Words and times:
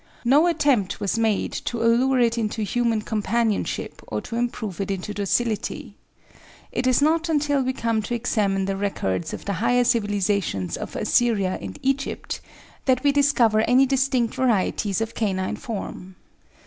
No 0.25 0.47
attempt 0.47 0.99
was 0.99 1.19
made 1.19 1.51
to 1.65 1.83
allure 1.83 2.19
it 2.19 2.35
into 2.35 2.63
human 2.63 3.03
companionship 3.03 4.01
or 4.07 4.19
to 4.21 4.35
improve 4.35 4.81
it 4.81 4.89
into 4.89 5.13
docility. 5.13 5.93
It 6.71 6.87
is 6.87 7.03
not 7.03 7.29
until 7.29 7.61
we 7.61 7.71
come 7.73 8.01
to 8.01 8.15
examine 8.15 8.65
the 8.65 8.75
records 8.75 9.31
of 9.31 9.45
the 9.45 9.53
higher 9.61 9.83
civilisations 9.83 10.75
of 10.75 10.95
Assyria 10.95 11.59
and 11.61 11.77
Egypt 11.83 12.41
that 12.85 13.03
we 13.03 13.11
discover 13.11 13.59
any 13.59 13.85
distinct 13.85 14.33
varieties 14.33 15.01
of 15.01 15.13
canine 15.13 15.57
form. 15.57 16.15